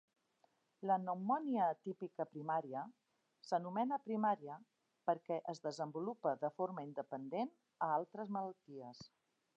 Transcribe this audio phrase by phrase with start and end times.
[0.91, 2.81] "La pneumònia atípica primària"
[3.49, 4.57] s'anomena "primària"
[5.11, 7.57] perquè es desenvolupa de forma independent
[7.89, 9.09] a altres malalties.